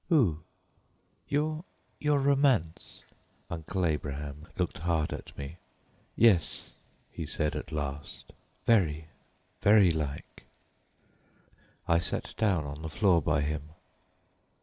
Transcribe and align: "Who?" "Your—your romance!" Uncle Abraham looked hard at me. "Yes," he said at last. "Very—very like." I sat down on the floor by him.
"Who?" 0.09 0.39
"Your—your 1.29 2.17
romance!" 2.19 3.03
Uncle 3.51 3.85
Abraham 3.85 4.47
looked 4.57 4.79
hard 4.79 5.13
at 5.13 5.37
me. 5.37 5.57
"Yes," 6.15 6.71
he 7.11 7.23
said 7.23 7.55
at 7.55 7.71
last. 7.71 8.33
"Very—very 8.65 9.91
like." 9.91 10.45
I 11.87 11.99
sat 11.99 12.33
down 12.37 12.65
on 12.65 12.81
the 12.81 12.89
floor 12.89 13.21
by 13.21 13.41
him. 13.41 13.61